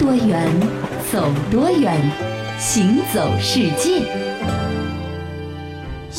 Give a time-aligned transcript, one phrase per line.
[0.00, 0.48] 多远，
[1.12, 1.94] 走多远，
[2.58, 4.29] 行走世界。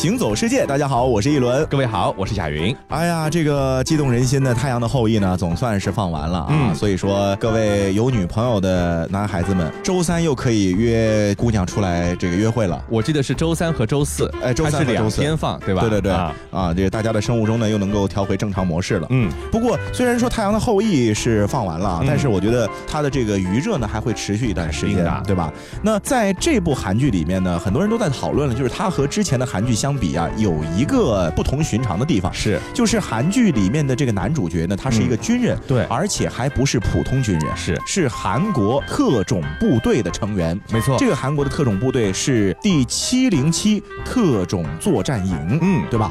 [0.02, 2.76] 行走世界，大家好，我是一轮，各位好，我是贾云。
[2.88, 6.74] 哎呀，这个激动人心的《太阳的后裔》呢，总算是放完了啊。
[6.74, 12.84] 所以说，各位有女朋友的男孩子们，周三又可以约姑娘出来这个约会了。
[12.90, 15.82] 我记得是周三和周四，哎，周三和周四天放，对吧？
[15.82, 19.06] 对对对，啊，这个大家的生物钟呢又能够调回正常模式了。
[19.12, 25.54] 嗯，不过虽然说《太阳的后裔》是放完了，但是我觉得它的这个余热呢还会持续一段时间，对吧？
[25.84, 29.91] 那在这部韩剧里面呢，很多人都在讨论了，就是它和之前的韩剧相。
[29.92, 32.34] 相比啊，有一个不同寻常的地方。
[32.34, 37.78] 是，就是韩剧里面的这个男主角呢，他是一个军人，对，而且还不是普通军人，是。
[37.86, 46.10] 是韩国特种部队的成员，没错，这个韩国的特种部队是第七零七特种作战营，嗯，对吧？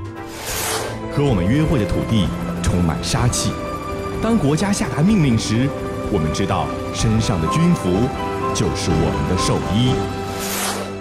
[1.16, 2.28] 和我们约会的土地
[2.62, 3.50] 充满杀气，
[4.22, 5.66] 当国家下达命令时，
[6.12, 7.88] 我们知道身上的军服
[8.54, 10.19] 就是我们的寿衣。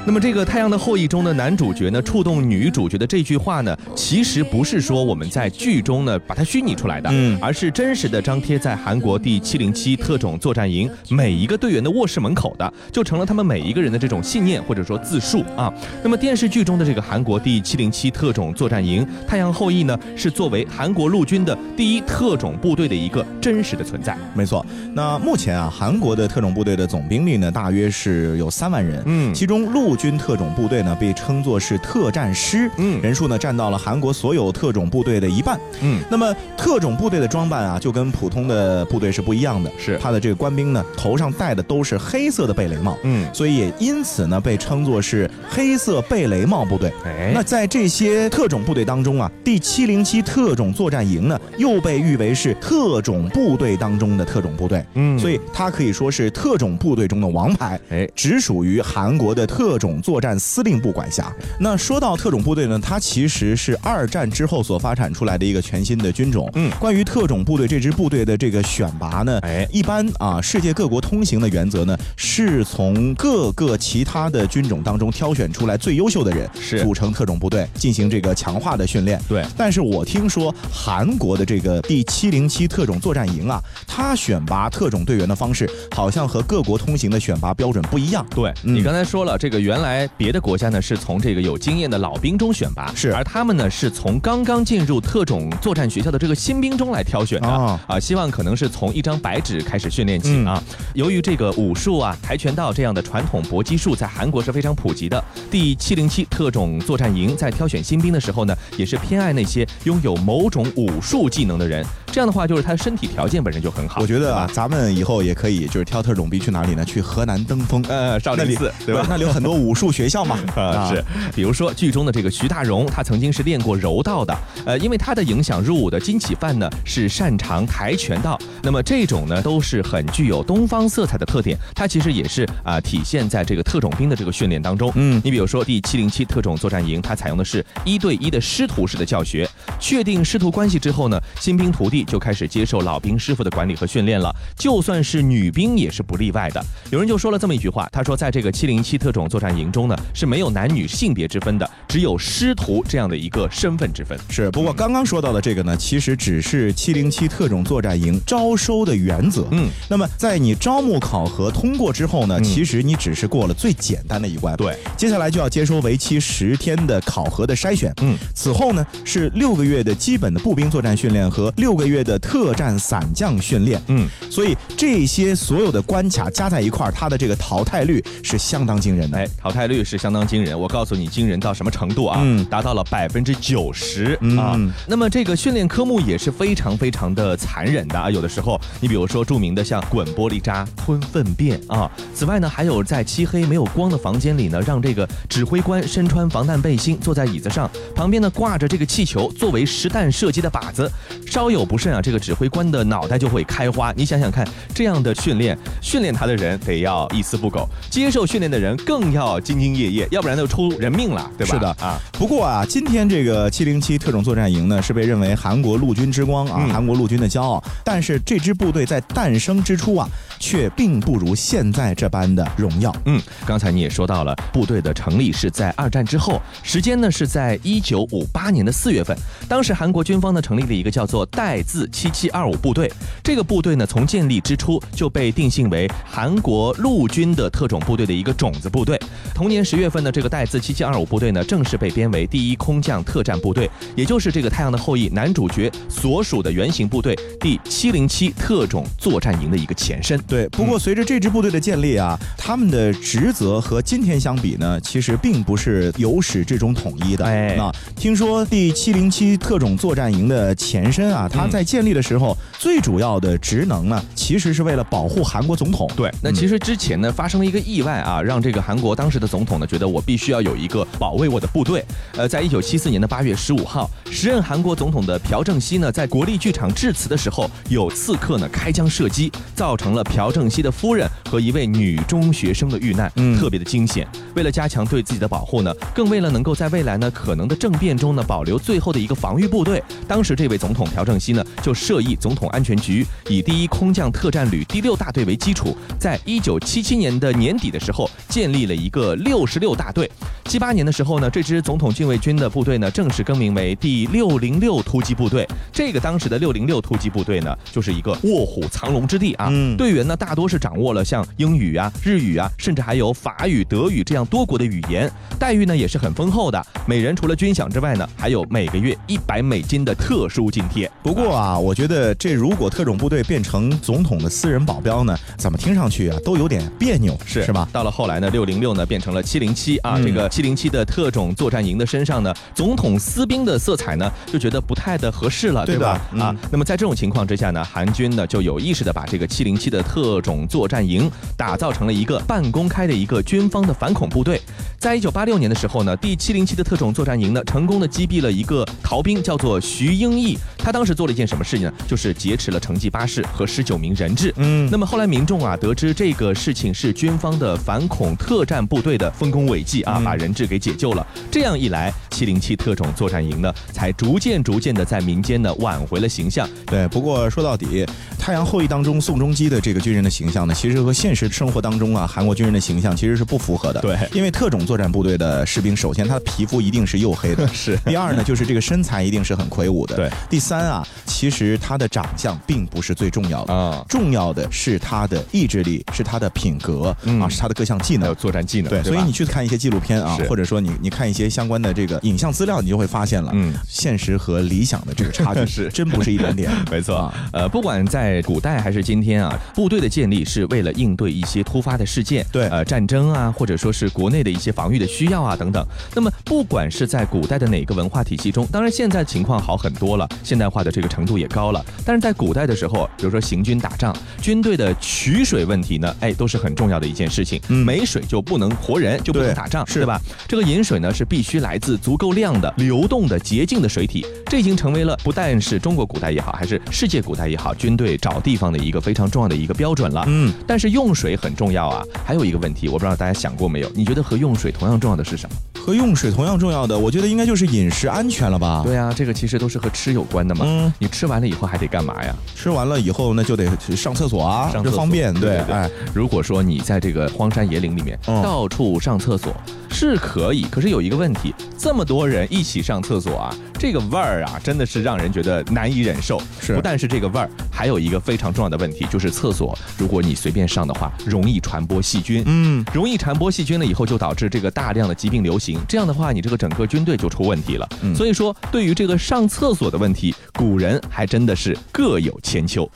[0.05, 15.71] 那么这个《太阳的后裔》中的男主角呢，触动女主角的这句话呢，其实不是说我们在剧中呢把它虚拟出来的，嗯，而是真实的张贴在韩国第七零七特种作战营每一个队员的卧室门口的，就成了他们每一个人的这种信念或者说自述啊。
[16.01, 24.17] 那么电视剧中的这个韩国第七零七特种作战营“太阳后裔”呢，是作为韩国陆军的第一特种部队的一个真实的存在。
[24.33, 24.65] 没错。
[24.93, 39.97] 那目前啊，韩国的特种部队的总兵力呢，大约是有三万人，嗯，其中陆军特种部队呢被称作是特战师，嗯，人数呢占到了韩国所有特种部队的一半，嗯，那么特种部队的装扮啊就跟普通的部队是不一样的，是。
[39.99, 46.93] 他的这个官兵呢头上戴的都是黑色的贝雷帽，嗯，所以也因此呢被称作是黑色贝雷帽部队。
[47.05, 60.37] 哎，那在这些特种部队当中啊，第七零七特种作战营呢又被誉为是特种部队当中的特种部队，嗯，所以它可以说是特种部队中的王牌，哎，只属于韩国的特种作战。
[60.39, 61.33] 司令部管辖。
[61.59, 66.49] 那说到特种部队呢，它其实是二战之后所发展出来的一个全新的军种。
[66.55, 79.21] 嗯，关于特种部队这支部队的这个选拔呢，哎，一般啊，世界各国通行的原则呢，是从各个其他的军种当中挑选出来最优秀的人，是组成特种部队进行这个强化的训练。
[79.27, 88.25] 对，但是我听说韩国的这个第七零七特种作战营啊，它选拔特种队员的方式好像和各国通行的选拔标准不一样。
[88.35, 90.09] 对你刚才说了，这个原来。
[90.17, 100.61] 别的国家呢是从这个有经验的老兵中选拔，是，而他们呢是从刚刚进入特种作战学校的这个新兵中来挑选的啊，希望可能是从一张白纸开始训练起啊。
[100.95, 111.85] 由于这个武术啊、跆拳道这样的传统搏击术在韩国是非常普及的，第七零七特种作战营在挑选新兵的时候呢，也是偏爱那些拥有某种武术技能的人。
[112.11, 114.01] 这样的话，就是他的身体条件本身就很好。
[114.01, 116.83] 我觉得啊，咱们以后也可以就是挑特种兵去哪里呢？
[116.83, 119.05] 去河南登封，呃，少林寺，对吧？
[119.07, 120.37] 那里有很多武术学校嘛。
[120.55, 121.03] 啊，是。
[121.35, 124.35] 比如说剧中的这个徐大荣，他曾经是练过柔道的。
[124.65, 128.39] 呃，因为他的影响入伍的金启范呢，是擅长跆拳道。
[128.63, 131.57] 那么这种呢，都是很具有东方色彩的特点。
[131.75, 134.91] 它其实也是啊，体现在这个特种兵的这个训练当中。
[134.95, 139.47] 嗯，你比如说第七零七特种作战营，它采用的是一对一的师徒式的教学。
[139.79, 141.98] 确定师徒关系之后呢，新兵徒弟。
[142.03, 146.63] 就开始接受老兵师傅的管理和训练了，就算是女兵也是不例外的。
[146.91, 154.17] 有人就说了这么一句话，他说，在这个七零七特种作战营中呢，是没有男女性别之分的，只有师徒这样的一个身份之分。
[154.29, 159.45] 是，不过刚刚说到的这个呢，其实只是七零七特种作战营招收的原则。
[159.51, 164.55] 嗯，那么在你招募考核通过之后呢，其实你只是过了最简单的一关。
[164.55, 167.93] 对，接下来就要接收为期十天的考核的筛选。
[168.01, 171.88] 嗯，此后呢是六个月的基本的步兵作战训练和六个。
[171.89, 179.17] 月的特战伞降训练，嗯，所以这些所有的关卡加在一块儿，它的这个淘汰率是相当惊人的。
[179.17, 180.57] 哎，淘汰率是相当惊人。
[180.57, 182.19] 我告诉你，惊人到什么程度啊？
[182.21, 184.55] 嗯，达到了百分之九十啊。
[184.87, 188.11] 那么这个训练科目也是非常非常的残忍的啊。
[188.11, 191.89] 有的时候，你比如说著名的像滚玻璃渣、吞粪便啊。
[192.13, 200.91] 此外呢，还有在漆黑没有光的房间里呢，让这个指挥官身穿防弹背心，坐在椅子上，旁边呢挂着这个气球作为实弹射击的靶子，
[201.25, 201.78] 稍有不。
[201.79, 203.93] 慎啊，这个指挥官的脑袋就会开花。
[203.95, 204.45] 你想想看，
[204.75, 211.53] 这样的训练，训练他的人得要一丝不苟，接受训练的人更要要兢兢业业，要不然就出人命了，对吧？
[211.53, 211.99] 是的啊。
[212.13, 217.61] 不过啊，今天这个七零七特种作战营呢，是被认为韩国陆军之光啊，韩国陆军的骄傲。
[217.83, 220.07] 但是这支部队在诞生之初啊，
[220.39, 222.95] 却并不如现在这般的荣耀。
[223.05, 229.17] 嗯，刚才你也说到了，部队的成立是在二战之后，时间呢是在一九五八年的四月份。
[229.49, 232.91] 当时韩国军方呢成立了一个叫做代字七七二五部队，
[233.23, 238.99] 这个部队呢从建立之初就被定性为韩国陆军的特种部队的一个种子部队。
[239.35, 250.19] 同年十月份呢，这个代字七七二五部队呢正式被编为第一空降特战部队，也就是这个《太阳的后裔》男主角所属的原型部队第七零七特种作战营的一个前身。
[250.27, 257.25] 对，不过随着这支部队的建立啊，他们的职责和今天相比呢，其实并不是由始至终统一的。
[257.25, 265.89] 哎，那听说第七零七特种作战营的前身啊，他在建立的时候最主要的职能呢，其实是为了保护韩国总统。
[265.95, 271.83] 对，那其实之前呢发生了一个意外啊，让这个韩国当时的总统呢觉得我必须要有一个保卫我的部队。
[272.17, 284.07] 呃，在一九七四年的八月十五号，时任韩国总统的朴正熙呢，在国立剧场致辞的时候，有刺客呢开枪射击，造成了朴正熙的夫人和一位女中学生的遇难，嗯特别的惊险。
[284.35, 300.09] 为了加强对自己的保护呢，更为了能够在未来呢可能的政变中呢保留最后的一个防御部队，当时这位总统朴正熙呢就设议总统安全局以第一空降特战旅第六大队为基础，在一九七七年的年底的时候建立了一个六十六大队。
[300.45, 305.47] 七八年的时候呢，这支总统禁卫军的部队呢正式更名为第六零六突击部队。
[305.71, 309.51] 这个当时的六零六突击部队呢，就是一个卧虎藏龙之地啊。
[309.77, 315.11] 队员呢大多是掌握了像英语啊、日语啊，甚至还有法语、德语这样多国的语言。
[315.37, 320.89] 待遇呢也是很丰厚的，每人除了军饷之外呢，还有每个月一百美金的特殊津贴。
[321.03, 327.67] 不过啊，我觉得这如果特种部队变成总统的私人保镖呢，怎么听上去啊都有点别扭，是是吧？
[327.71, 330.27] 到了后来呢，六零六呢变成了七零七啊，这个。
[330.29, 335.99] 七零七的特种作战营的身上呢，总统私兵的色彩呢，就觉得不太的合适了，对吧？
[336.17, 344.41] 啊，那么在这种情况之下呢，韩军呢就有意识的把这个七零七的特种作战营打造成了一个半公开的一个军方的反恐部队。
[344.79, 350.37] 在一九八六年的时候呢，第七零七的特种作战营呢，成功的击毙了一个逃兵，叫做徐英义。
[350.57, 351.73] 他当时做了一件什么事情呢？
[351.85, 354.33] 就是劫持了城际巴士和十九名人质。
[354.37, 360.29] 嗯，那么后来民众啊，得知这个事情是军方的反恐特战部队的丰功伟绩啊，把人。
[360.29, 366.47] 人质给解救了，这样一来，七零七特种作战营呢，才逐渐逐渐的在民间呢挽回了形象。
[366.67, 367.65] 对，不过说到底，
[368.19, 373.81] 《太阳后裔》当中宋仲基的这个军人的形象呢，其实和现实生活当中啊韩国军人的形象其实是不符合的。
[373.81, 377.75] 对，因为特种作战部队的士兵，首先他的皮肤一定是黝黑的， 是。
[377.87, 379.95] 第二呢，就是这个身材一定是很魁梧的。
[379.95, 380.07] 对。
[380.29, 388.69] 第三啊，其实他的长相并不是最重要的啊，重要的是他的意志力，是他的品格啊，是他的各项技能，还有作战技能。
[388.69, 390.15] 对，所以你去看一些纪录片啊。
[390.29, 396.51] 或者说你你看一些相关的这个影像资料，你就会发现了，嗯，现实和理想的这个差距 是真不是一点点。
[396.69, 405.65] 没错，呃，不管在古代还是今天啊，部队的建立是为了应对一些突发的事件，对，呃，战争啊，或者说是国内的一些防御的需要啊等等。
[405.95, 411.65] 那么不管是在古代的哪个文化体系中，当然现在情况好很多了，现代化的这个程度也高了。
[411.85, 417.39] 但是在古代的时候，比如说行军打仗，军队的取水问题呢，哎，都是很重要的一件事情。
[417.47, 419.97] 没水就不能活人，就不能打仗，是吧？
[420.27, 430.03] 这个饮水呢是必须来自足够量的流动的洁净的水体，这已经成为了不但是中国古代也好，还是世界古代也好，军队找地方的一个非常重要的一个标准了。
[430.07, 431.81] 嗯，但是用水很重要啊。
[432.05, 433.69] 还有一个问题，我不知道大家想过没有？
[433.75, 435.35] 你觉得和用水同样重要的是什么？
[435.59, 438.63] 和用水同样重要的，我觉得应该就是饮食安全了吧？
[438.65, 440.45] 对啊，这个其实都是和吃有关的嘛。
[440.47, 442.15] 嗯，你吃完了以后还得干嘛呀？
[442.35, 445.13] 吃完了以后那就得上厕所啊，上厕所方便。
[445.13, 449.33] 对，哎，如果说你在这个荒山野岭里面到处上厕所。
[449.71, 456.21] 是可以，可是有一个问题，这么多人一起上厕所啊，这个味儿啊，真的是让人觉得难以忍受。
[456.41, 462.23] 是，不但是这个味儿，还有一个非常重要的问题，就是厕所，如果你随便上的话，容易传播细菌。
[462.25, 465.59] 嗯，容易传播细菌了以后，就导致这个大量的疾病流行。
[465.67, 467.67] 这样的话，你这个整个军队就出问题了。
[467.93, 472.69] 所以说，对于这个上厕所的问题，古人还真的是各有千秋。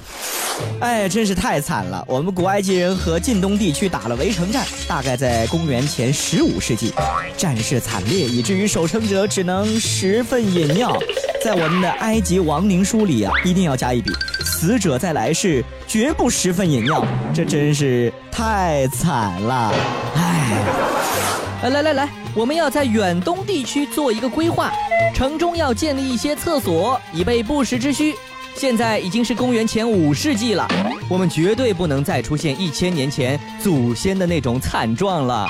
[0.82, 2.04] 哎，真是太惨了！
[2.10, 6.92] 我们古埃及人和近东地区打了围城战，大概在公元前十五世纪，
[7.38, 10.98] 战事惨烈，以至于守城者只能十分饮尿。
[11.44, 14.12] 在我们的埃及亡灵书里啊，一定要加一笔：
[14.46, 17.06] 死者在来世绝不十分饮尿。
[17.34, 19.74] 这真是太惨了！
[20.16, 24.72] 哎，来来来，我们要在远东地区做一个规划，
[25.14, 28.16] 城中要建立一些厕所，以备不时之需。
[28.56, 30.68] 现在已经是公元前五世纪了，
[31.10, 35.48] 我们绝对不能再出现一千年前祖先的那种惨状了。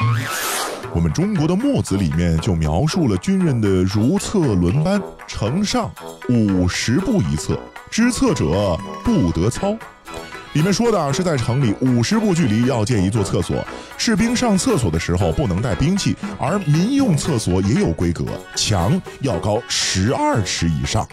[0.96, 5.92] 我们中国的墨子里面就描述了军人的如厕轮班，呈上
[6.30, 7.60] 五十步一厕，
[7.90, 9.76] 知厕者不得操。
[10.54, 13.66] 里面说的是在城里五十步距离要建一座厕所，
[13.98, 18.24] 士兵上厕所的时候不能带兵器，而民用厕所也有规格，
[18.56, 21.08] 墙要高十二尺以上。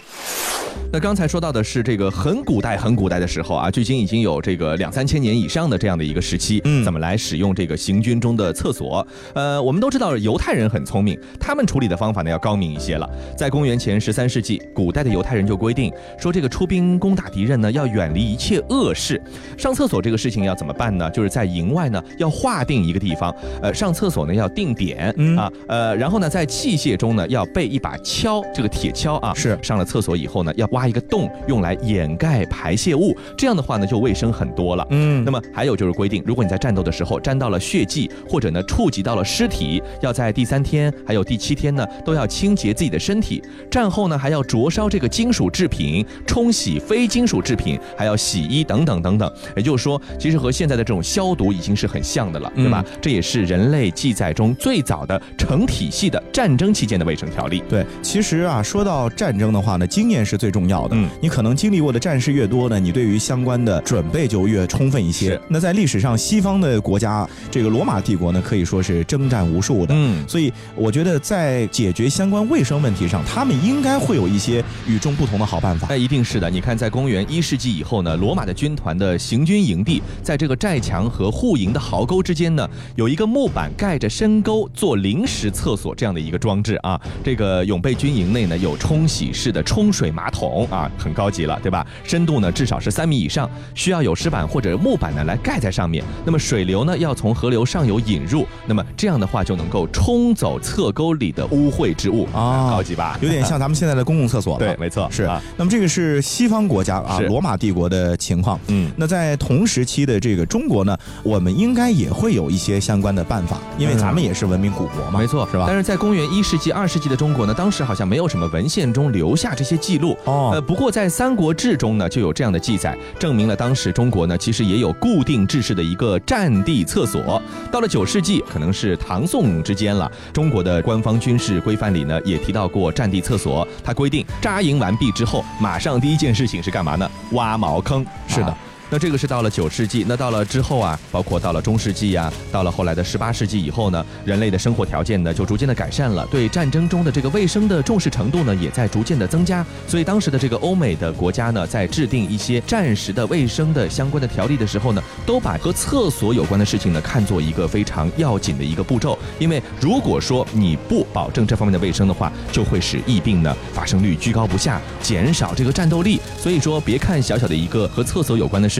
[0.92, 9.06] 那刚才说到的是这个很古代、很古代的时候啊，距今已经有这个两三千年以上的这样的一个时期，嗯，怎么来使用这个行军中的厕所？
[9.34, 13.08] 呃，我们都知道犹太人很聪明，他们处理的方法呢要高明一些了。
[13.38, 19.20] 在公元前十三世纪，古代的犹太人就规定说，这个出兵攻打敌人呢，要远离一切恶事。
[19.56, 21.08] 上厕所这个事情要怎么办呢？
[21.10, 23.32] 就是在营外呢要划定一个地方，
[23.62, 30.80] 呃，上厕所呢要定点啊，呃，然后呢在器械中呢要备一把锹，这个铁锹啊，是上了厕所以后呢要挖。
[30.80, 34.86] 挖一个洞用来掩盖排泄物，这样的话呢就卫生很多了。
[34.88, 43.42] 嗯，那么还有就是规定，如果你在战斗的时候沾到了血迹，或者呢触及到了尸体，要在第三天还有第七天呢都要清洁自己的身体。
[43.70, 49.19] 战后呢还要灼烧这个金属制品，冲洗非金属制品，还要洗衣等等等等。
[49.54, 52.82] 也就是说，其实和现在的这种消毒已经是很像的了，对吧？
[53.02, 57.62] 这也是人类记载中最早的成体系的战争期间的卫生条例。
[57.68, 60.70] 对，其实啊，说到战争的话呢，经验是最重要。
[60.70, 65.36] 要的，嗯，你可能经历过的战事越多呢，你对于相关的准备就越充分一些。
[65.48, 75.88] 那在历史上，西方的国家，这个罗马帝国呢，可以说是征战无数的，嗯，所以我觉得在解决相关卫生问题上，他们应该会有一些与众不同的好办法。
[75.90, 76.48] 那一定是的。
[76.48, 87.00] 你看，在公元一世纪以后呢，罗马的军团的行军营地，在这个寨墙和护营的壕沟之间呢，有一个木板盖着深沟做临时厕所这样的一个装置啊。
[87.22, 90.66] 这个永备军营内呢，有冲洗式的冲水马桶。
[90.70, 91.86] 啊，很高级了，对吧？
[92.04, 96.04] 深度呢至少是三米以上，需要有石板或者木板呢来盖在上面。
[96.24, 103.18] 那么水流呢要从河流上游引入，那么这样的话就能够冲走侧沟里的污秽之物啊，高级吧？
[103.20, 104.58] 有点像咱们现在的公共厕所。
[104.58, 105.42] 对，没错，是啊。
[105.56, 108.58] 那么这个是西方国家啊，罗马帝国的情况。
[108.68, 115.64] 嗯，那在同时期的这个中国呢，我们应该也会有一些相关的办法，因为咱们也是文明古国嘛，没错，是吧？
[115.66, 120.50] 但是在公元一世纪、二世纪的中国呢，当时好像没有什么文献中留下这些记录哦。
[120.52, 127.40] 呃，不过在《三国志》中呢，就有这样的记载，证明了当时中国呢，其实也有固定制式的一个战地厕所。
[127.72, 133.66] 到了九世纪，可能是唐宋之间了，中国的官方军事规范里呢，也提到过战地厕所。
[133.82, 137.10] 它规定扎营完毕之后，马上第一件事情是干嘛呢？
[137.32, 138.04] 挖茅坑。
[138.28, 138.54] 是的。
[138.92, 166.20] 那这个是到了九世纪，那到了之后啊，包括到了中世纪呀，到了后来的十八世纪以后呢，人类的生活条件呢就逐渐的改善了，对战争中的这个卫生的重视程度呢也在逐渐的增加，所以当时的这个欧美的国家呢，在制定一些战时的卫生的相关的条例的时候呢，都把和厕所有关的事情呢看作一个非常要紧的一个步骤，因为如果说你不保证这方面的卫生的话，就会使疫病呢发生率居高不下，减少这个战斗力。
[166.36, 168.79] 所以说，别看小小的一个和厕所有关的事。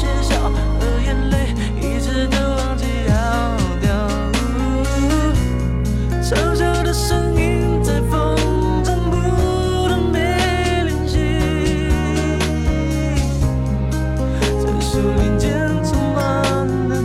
[0.00, 0.50] 学校
[1.04, 3.12] 眼泪一直都忘记要
[3.82, 4.08] 掉
[6.22, 8.34] 嘲笑的声音在风
[8.82, 10.18] 中不断被
[10.84, 11.18] 练习
[14.64, 16.96] 在树林间充满了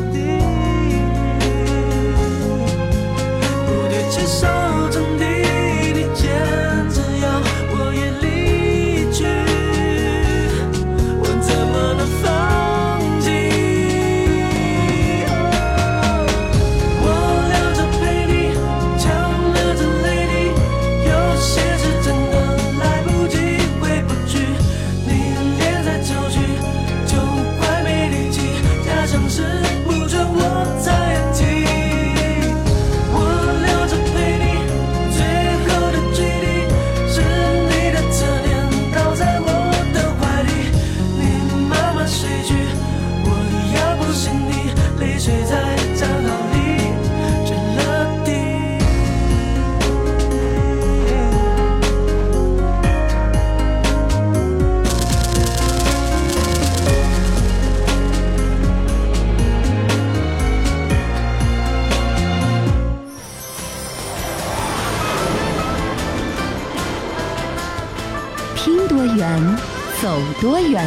[70.05, 70.85] 走多远，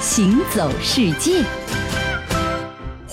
[0.00, 1.40] 行走世界。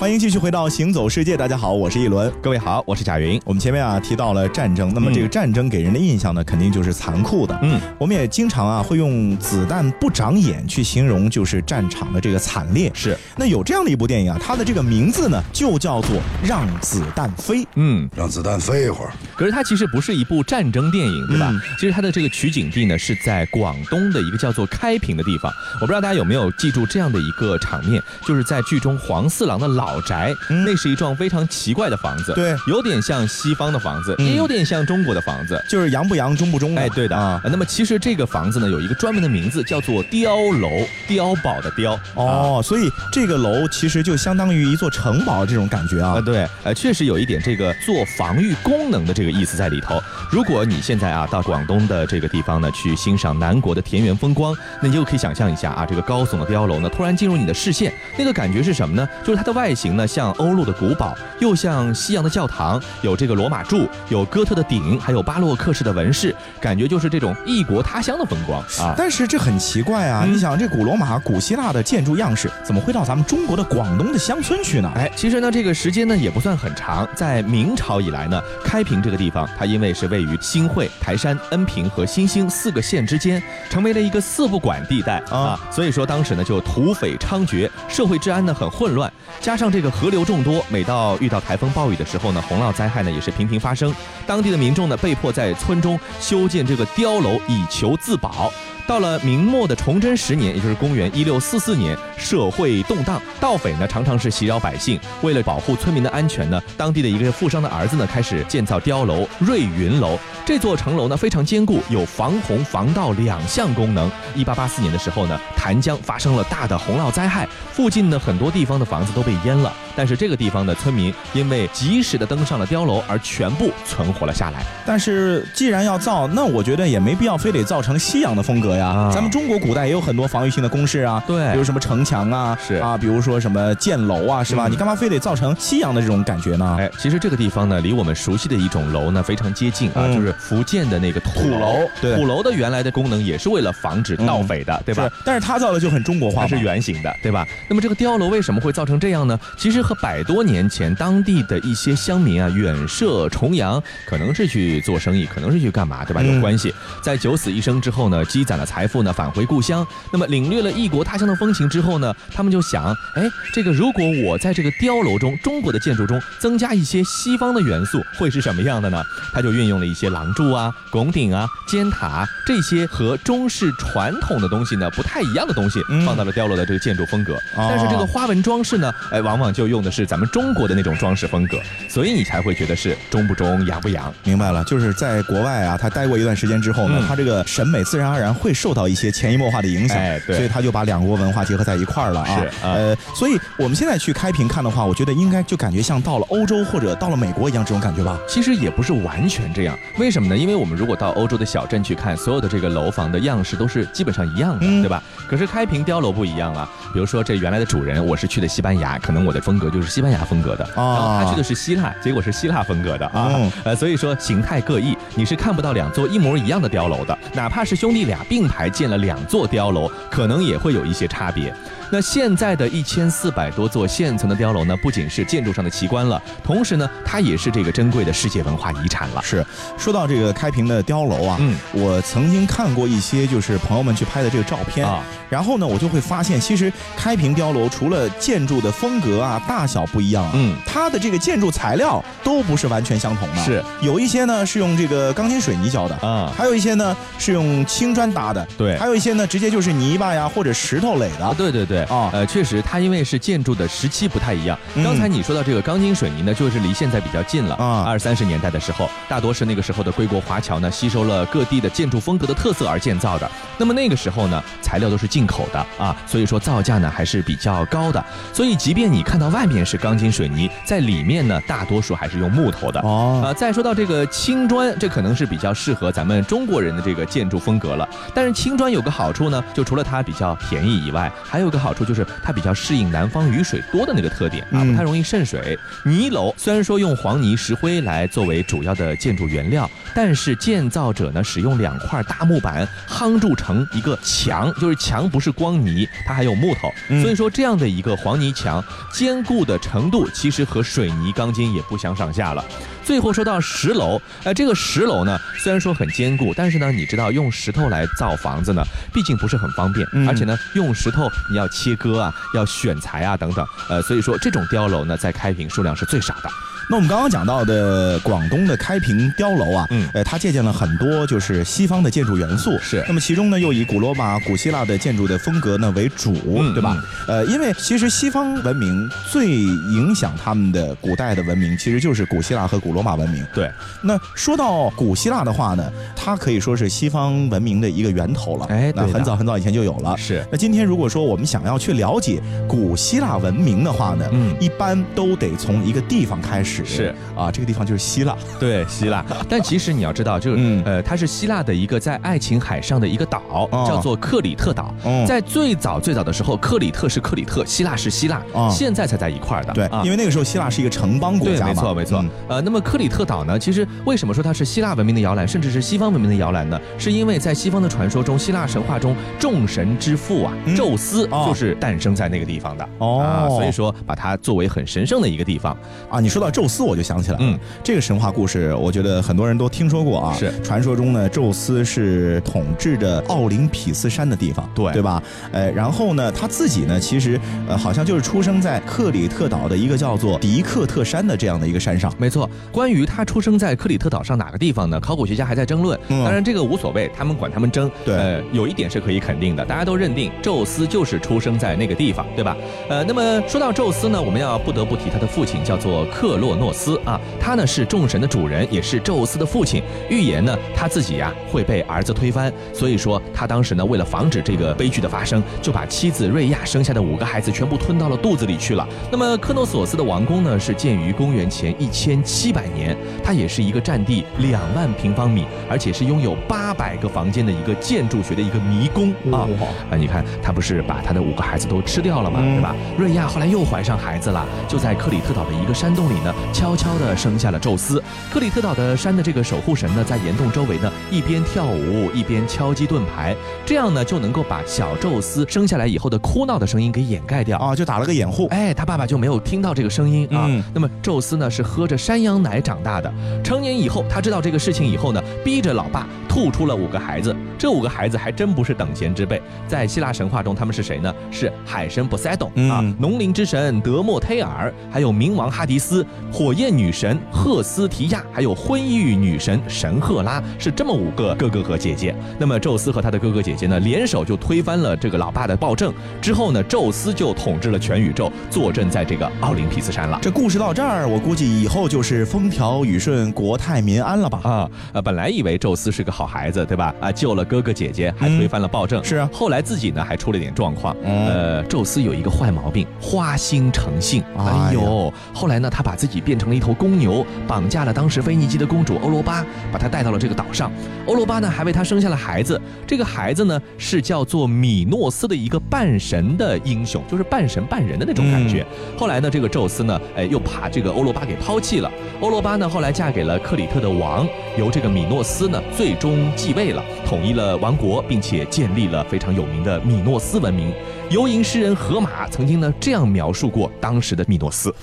[0.05, 3.41] 欢迎继续回到《行走世界》，大家好，我是一轮，各位好，我是贾云。
[3.43, 7.59] 我们前面啊提到了战争，那么这个战争给人的印象呢，肯定就是残酷的。
[7.63, 12.91] 嗯，我们也经常啊会用子弹不长眼去形容，就是战场的这个惨烈。
[12.93, 16.11] 是，那有这样的一部电影啊，它的这个名字呢就叫做
[16.47, 17.63] 《让子弹飞》。
[17.73, 19.11] 嗯，让子弹飞一会儿。
[19.35, 21.51] 可是它其实不是一部战争电影，对吧？
[21.79, 25.51] 其实它的这个取景地呢是在广东的一个叫做开平的地方。
[25.77, 29.94] 我不知道大家有没有记住这样的一个场面，就是在剧中黄四郎的老。
[29.95, 36.75] 老宅，那是一幢非常奇怪的房子，对，有点像西方的房子，也有点像中国的房子，就是洋不洋，中不中。
[36.75, 37.41] 哎，对的啊。
[37.45, 40.69] 那么其实这个房子呢，有一个专门的名字，叫做碉楼，
[41.07, 41.97] 碉堡的碉。
[42.15, 46.15] 哦，所以这个楼其实就相当于一座城堡这种感觉啊。
[46.17, 50.01] 啊，对，呃，确实有一点这个做防御功能的这个意思在里头。
[50.29, 59.07] 如果你现在啊到广东的这个地方呢，去欣赏南国的田园风光，那你就可以想象一下啊，这个高耸的碉楼呢，突然进入你的视线，那个感觉是什么呢？
[59.23, 60.55] 就是它的外形呢，像欧。
[60.55, 68.95] 陆的古堡，又像西洋的教堂，有这个罗马柱，有哥特的顶，还有巴洛克式的纹饰，感觉就是这种异国他乡的风光啊！
[68.97, 70.23] 但是这很奇怪啊！
[70.25, 74.89] 你想，这古罗马、古希腊的建筑样式，怎么会到咱们中国的广东的乡村去呢？
[74.95, 89.11] 哎，其实呢，这个时间呢也不算很长，在明朝以来呢，开平这个地方，它因为是位于新会、台山、恩平和新兴四个县之间，成为了一个四不管地带啊，所以说当时呢就土匪猖獗，社会治安呢很混乱，
[89.41, 90.35] 加上这个河流众。
[90.45, 93.91] 多，每到遇到台风暴雨的时候呢，洪涝灾害呢也是频频发生，
[94.27, 98.51] 当地的民众呢被迫在村中修建这个碉楼以求自保。
[98.87, 104.99] 到了明末的崇祯十年，也就是公元一六四四年，社会动荡，盗匪呢常常是袭扰百姓。
[105.23, 110.19] 为了保护村民的安全呢，当地的一个富商的儿子呢开始建造碉楼瑞云楼。
[110.45, 114.11] 这座城楼呢非常坚固，有防洪防盗两项功能。
[114.35, 119.73] 一八八四年的时候呢，潭江发生了大的洪涝灾害，附近的很多地方的房子都被淹了。
[119.97, 124.63] 但是这个地方的村民因为及时的登上了碉楼，而全部存活了下来。
[124.85, 128.74] 但是既然要造，那我觉得也没必要非得造成西洋的风格。
[128.77, 134.67] 呀，咱们中国古代也有很多防御性的工事啊，对，比如什么城墙啊，是啊，比如说什么箭楼啊，是吧？
[134.67, 136.77] 你干嘛非得造成西洋的这种感觉呢？
[136.79, 141.89] 哎，其实这个地方呢，离我们熟悉的一种楼呢非常接近啊，就是福建的那个土楼。
[142.01, 145.09] 对，土楼的原来的功能也是为了防止盗匪的，对吧？
[145.23, 147.47] 但是它造的就很中国化，它是圆形的，对吧？
[147.67, 149.39] 那么这个碉楼为什么会造成这样呢？
[149.57, 156.21] 其实和百多年前当地的一些乡民啊远涉重洋，可能是去做生意，可能是去干嘛，对吧？
[156.21, 156.73] 有关系。
[157.01, 159.45] 在九死一生之后呢，积攒了财富呢，返回。
[159.45, 169.03] 故乡，那么领略了异国他乡的风情之后呢，他们就想，哎，这个如果我在这个碉楼中，中国的建筑中增加一些西方的元素，会是什么样的呢？
[169.31, 177.37] 他就运用了一些廊柱啊、拱顶啊、尖塔这些和中式传统的东西呢不太一样的东西，放到了碉楼的这个建筑风格。
[177.55, 184.11] 但是这个花纹装饰呢，哎，往往就用的是咱们中国的那种装饰风格，所以你才会觉得是中不中、洋不洋。
[184.23, 189.35] 明白了，就是在国外啊，他待过一段时间之后呢，他这个审美自然而然会受到一些潜移。
[189.35, 192.39] 默化的影响，所以他就把两国文化结合在一块儿了啊。
[192.39, 198.17] 是，呃，所以我们现在去开平看的话，我觉得应该就感觉像到了欧洲或者到了美国一样这种感觉吧。
[198.29, 200.37] 其实也不是完全这样，为什么呢？
[200.37, 205.03] 因为我们如果到欧洲的小镇去看，所有的这个楼房的样式都是基本上一样的，对吧？
[205.27, 206.69] 可是开平碉楼不一样啊。
[206.93, 213.29] 比如说这原来的主人，我是去的西班牙，可能我的风格就是西班牙风格的，然后他去的是希腊，结果是希腊风格的啊。
[213.65, 219.89] 呃，所以说形态各异，你是看不到两座一模一样的碉楼的，哪怕是兄弟俩并排建了两座碉楼。
[220.11, 221.53] 可能也会有一些差别。
[221.91, 229.21] 那现在的一千四百多座现存的碉楼呢，不仅是建筑上的奇观了，同时呢，它也是这个珍贵的世界文化遗产了。
[229.21, 229.45] 是，
[229.77, 243.63] 说到这个开平的碉楼啊，嗯，我曾经看过一些就是朋友们去拍的这个照片啊，然后呢，我就会发现，其实开平碉楼除了建筑的风格啊、大小不一样，嗯，它的这个建筑材料都不是完全相同的，是。
[243.81, 251.75] 有一些呢是用这个钢筋水泥浇的啊，还有一些呢是用青砖搭的，对，还有一些呢直接就是泥巴呀或者石头垒的，对对对。
[251.75, 254.57] 对啊，呃，确实，它因为是建筑的时期不太一样。
[254.83, 257.83] 刚才你说到这个钢筋水泥呢，就是离现在比较近了啊。
[257.87, 263.29] 二三十年代的时候，大多是那个时候的归国华侨呢，吸收了各地的建筑风格的特色而建造的。
[263.57, 268.03] 那么那个时候呢，材料都是进口的啊，所以说造价呢还是比较高的。
[268.33, 273.21] 所以即便你看到外面是钢筋水泥，在里面呢，大多数还是用木头的哦。
[273.25, 277.87] 啊，再说到这个青砖，这可能是比较适合咱们中国人的这个建筑风格了。
[278.13, 285.57] 但是青砖有个好处呢，就除了它比较便宜以外，还有个好处就是它比较适应南方雨水多的那个特点啊，不太容易渗水。
[285.83, 296.69] 泥楼虽然说用黄泥石灰来作为主要的建筑原料，但是建造者呢使用两块大木板夯筑成一个墙，就是墙不是光泥，它还有木头，
[297.01, 302.43] 所以说这样的一个黄泥墙坚固的程度其实和水泥钢筋也不相上下了。
[302.85, 316.29] 最后说到石楼，呃，这个石楼呢，虽然说很坚固，但是呢，你知道用石头来造房子呢，毕竟不是很方便，而且呢，用石头你要切割啊，要选材啊等等，呃，所以说这种碉楼呢，在开平数量是最少的。
[316.67, 322.83] 那我们刚刚讲到的广东的开平碉楼啊，嗯，呃，它借鉴了很多就是西方的建筑元素，是。
[322.87, 326.13] 那么其中呢，又以古罗马、古希腊的建筑的风格呢为主，
[326.53, 326.75] 对吧？
[327.07, 333.23] 呃，因为其实西方文明最影响他们的古代的文明，其实就是古希腊和古罗马文明。
[333.33, 333.49] 对。
[333.83, 338.45] 那说到古希腊的话呢，它可以说是西方文明的一个源头了。
[338.47, 339.95] 哎，那很早很早以前就有了。
[339.97, 340.25] 是。
[340.31, 346.54] 那今天如果说我们想要去了解古希腊文明的话呢，嗯，一般都得从一个地方开始。
[346.63, 346.93] 是。
[347.15, 347.31] 啊。
[347.31, 349.03] 这个地方就是希腊， 对希腊。
[349.27, 354.73] 但其实你要知道，就是呃，它是希腊的一个在爱琴海上的一个岛，叫做克里特岛。
[355.05, 359.53] 在最早最早的时候，克里特是克里特，希腊是希腊，现在才在一块儿的。
[359.53, 361.47] 对，因为那个时候希腊是一个城邦国家嘛。
[361.47, 362.05] 没错没错。
[362.29, 366.59] 呃，那么克里特岛呢，其实为什么说它是希腊文明的摇篮，甚至是西方文明的摇篮呢？
[366.77, 372.69] 是因为在西方的传说中，希腊神话中众神之父啊，宙斯就是诞生在那个地方的。
[372.77, 375.57] 哦，所以说把它作为很神圣的一个地方
[375.89, 375.99] 啊。
[375.99, 377.17] 你说到宙斯，我就想起来。
[377.19, 380.13] 嗯，这个神话故事，我觉得很多人都听说过啊。
[380.13, 385.01] 是传说中呢，宙斯是统治着奥林匹斯山的地方，对对吧？
[385.31, 391.93] 呃，然后呢，他自己呢，其实呃，好像就是出生在克里特岛的一个叫做迪克特山的这样的一个山上。
[391.97, 394.79] 没错，关于他出生在克里特岛上哪个地方呢？
[394.79, 395.79] 考古学家还在争论。
[395.89, 397.69] 当然这个无所谓，他们管他们争。
[397.83, 402.35] 对，呃，有一点是可以肯定的，大家都认定宙斯就是出生在那个地方，对吧？
[402.69, 406.99] 呃，那么说到宙斯呢，我们要不得不提他的父亲，叫做克洛诺斯啊。
[407.19, 409.63] 他呢是众神的主人，也是宙斯的父亲。
[409.89, 418.67] 预言呢他自己呀会被儿子推翻，所以说他当时呢为了防止这个悲剧的发生，就把妻子瑞亚生下的五个孩子全部吞到了肚子里去了。
[418.91, 429.27] 那么科诺索斯的王宫呢是建于公元前一千七百年，它也是一个占地两万平方米，而且是拥有八百个房间的一个建筑学的一个迷宫啊
[429.71, 429.75] 啊！
[429.75, 432.19] 你看他不是把他的五个孩子都吃掉了吗？
[432.21, 432.55] 对吧？
[432.77, 436.95] 瑞亚后来又怀上孩子了，就在克里特岛的一个山洞里呢，悄悄地。
[436.95, 443.13] 生下了宙斯，克里特岛的山的这个守护神呢，在岩洞周围呢，一边跳舞一边敲击盾牌，
[443.45, 450.29] 这样呢就能够把小宙斯生下来以后的哭闹的声音给掩盖掉啊，就打了个掩护，哎，他爸爸就没有听到这个声音啊。
[450.53, 460.93] 那么宙斯呢是喝着山羊奶长大的，成年以后他知道这个事情以后呢，逼着老爸吐出了五个孩子，这五个孩子还真不是等闲之辈，在希腊神话中他们是谁呢？
[461.11, 466.85] 是海神波塞冬啊，农林之神德莫忒尔，还有冥王哈迪斯，火焰女神。
[466.85, 471.95] 神赫斯提亚，还有婚育女神神赫拉，是这么五个哥哥和姐姐。
[472.19, 475.73] 那么宙斯和他的哥哥姐姐呢，联手就推翻了这个老爸的暴政。
[475.99, 479.97] 之后呢，宙斯就统治了全宇宙，坐镇在这个奥林匹斯山了。
[479.99, 484.19] 这故事到这儿，我估计以后就是风调雨顺、国泰民安了吧？
[484.23, 486.71] 啊，呃，本来以为宙斯是个好孩子，对吧？
[486.79, 488.83] 啊，救了哥哥姐姐，还推翻了暴政。
[488.83, 490.75] 是啊，后来自己呢还出了点状况。
[490.83, 494.03] 呃，宙斯有一个坏毛病，花心成性。
[494.17, 496.75] 哎呦，后来呢，他把自己变成了一头公。
[496.75, 500.51] 牛绑架了当时腓尼基的公主欧罗巴，把她带到了这个岛上。
[500.85, 502.39] 欧罗巴呢，还为他生下了孩子。
[502.67, 508.45] 这个孩子呢，是叫做米诺斯的一个半神的英雄，就是半神半人的那种感觉。
[508.77, 511.71] 后来呢，这个宙斯呢，哎，又把这个欧罗巴给抛弃了。
[512.01, 514.05] 欧罗巴呢，后来嫁给了克里特的王，
[514.37, 520.53] 由这个米诺斯呢，最终继位了，统一了王国，并且建立了非常有名的米诺斯文明。
[520.91, 524.53] 游吟诗人荷马曾经呢，这样描述过当时的米诺斯。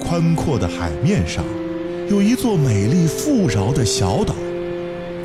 [0.00, 1.44] 宽阔的海面上，
[2.10, 4.34] 有一座美丽富饶的小岛，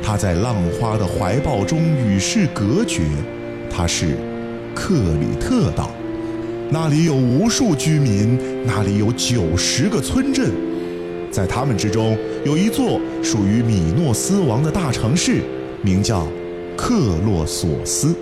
[0.02, 3.02] 它在浪花的怀抱中与世隔绝。
[3.70, 4.16] 它是
[4.74, 5.90] 克里特岛，
[6.70, 10.50] 那里有无数居民，那里有九十个村镇，
[11.30, 15.42] 在他们之中有一座属于米诺斯王的大城市，
[15.82, 16.26] 名叫
[16.82, 18.12] 克洛索斯。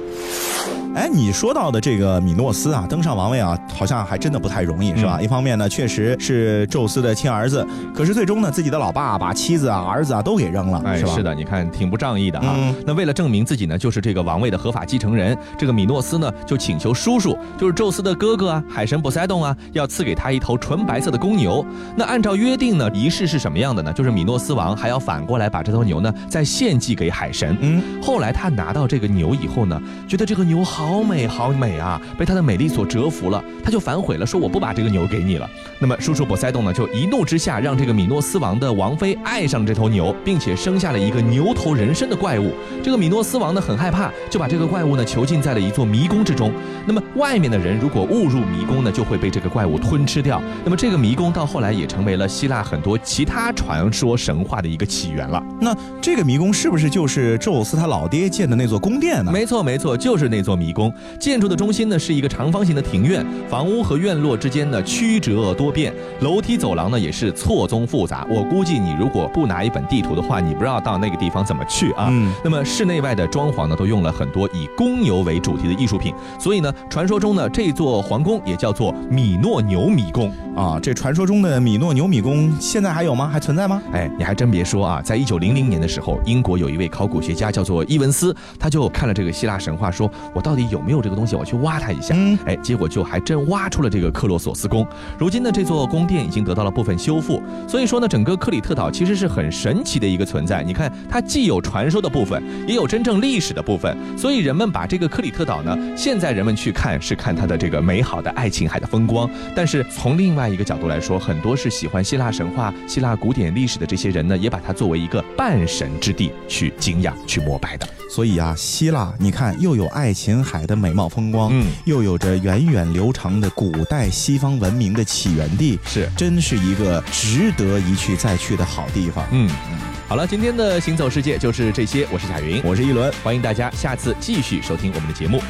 [0.94, 5.18] 哎，你说到的这个米诺斯啊，登上王位啊，好像还真的不太容易，是吧？
[5.22, 11.14] 一方面呢，确实是宙斯的亲儿子，可是最终呢，自己的老爸把妻子啊、儿子啊都给扔了，是吧？
[11.14, 12.74] 是的，你看挺不仗义的啊。
[12.86, 21.64] 那为了证明自己呢，就是这个王位的合法继承人，这个米诺斯呢就请求叔叔，就是宙斯的哥哥啊，海神波塞冬啊，要赐给他一头纯白色的公牛。
[21.96, 23.90] 那按照约定呢，仪式是什么样的呢？
[23.94, 27.56] 就是米诺斯王还要反过来把这头牛呢再献祭给海神。
[27.60, 35.48] 嗯，后来他拿到这个牛以后呢，觉得这个牛好美好美啊，被它的美丽所折服了，他就反悔了，说我不把这个牛给你了。
[35.78, 42.52] 那么叔叔波塞冬呢，就一怒之下让这个米诺斯王的王妃爱上这头牛，并且生下了一个牛头人身的怪物。
[42.82, 46.52] 这个米诺斯王呢很害怕，就把这个怪物呢囚禁在了一座迷宫之中。
[46.86, 50.42] 那么外面的人如果误入迷宫呢，就会被这个怪物吞吃掉。
[50.64, 55.42] 那么这个迷宫到后来也成为了希腊很多其他传说神话的一个起源了。
[55.60, 59.30] 那这个迷宫是不是就是宙斯他老爹建的那座宫殿呢？
[59.30, 60.92] 没错，没错，就是那座迷宫。
[61.18, 68.26] 建筑的中心呢是一个长方形的庭院，房屋和院落之间呢曲折多变，楼梯走廊呢也是错综复杂。
[68.30, 72.08] 我估计你如果不拿一本地图的话，你不知道到那个地方怎么去啊。
[72.10, 72.32] 嗯。
[72.44, 80.78] 那么室内外的装潢呢都用了很多以公牛为主题的艺术品，所以呢，传说中呢这座皇宫也叫做米诺牛米宫啊。
[80.82, 83.28] 这传说中的米诺牛米宫现在还有吗？
[83.28, 83.82] 还存在吗？
[83.92, 92.14] 哎，你还真别说啊，在一九零零年的时候，英国有一位考古学家叫做伊文斯，他就看了这个希腊神话，说我到底有没有这个东西，我去挖它一下。
[92.16, 92.38] 嗯。
[92.46, 94.86] 哎，结果就还真挖出了这个克洛索斯宫。
[95.18, 100.62] 如今呢，这座宫殿已经得到了部分修复，所以说呢，整个克里特岛其实是很神奇的一个存在。
[100.62, 117.86] 你看，它既有传说的部分，也有真正历史的部分，所以人们把这个克里特岛呢，现在人们去看是看它的这个美好的爱琴海的风光，但是从另外一个角度来说，很多是喜欢希腊神话、希腊古典历史的这些人呢，也把它作为一个半神之地去敬仰、去膜拜的。
[118.08, 129.26] 所以啊，希腊，你看又有爱琴海的美貌风光，嗯，又有着源远流长的古代西方文明的起源地，是，真是一个值得一去再去的好地方。
[129.30, 132.06] 嗯嗯，好了，今天的行走世界就是这些。
[132.10, 135.42] 我是贾云，我是一轮，欢迎大家下次继续收听我们的节目。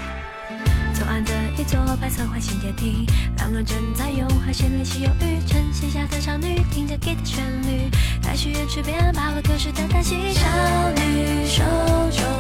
[0.93, 3.07] 左岸的一座白色环形阶梯，
[3.39, 5.39] 浪人正在用海线练习游鱼。
[5.47, 7.89] 晨曦下的少女听着吉他旋律，
[8.21, 10.35] 在许愿池边爬了可是的叹息。
[10.35, 10.47] 少
[10.91, 11.63] 女手
[12.11, 12.40] 中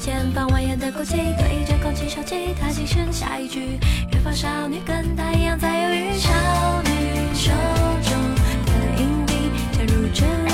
[0.00, 3.78] 前方蜿蜒的孤寂，对着空气收集，他轻声下一句，
[4.12, 6.30] 远方少女跟他一样在犹豫，少
[6.84, 6.88] 女
[7.34, 7.50] 手
[8.02, 8.34] 中
[8.64, 9.34] 的硬币，
[9.74, 10.49] 恰如真掌。